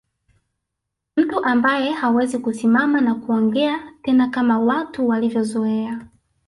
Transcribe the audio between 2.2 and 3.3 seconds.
kusimama na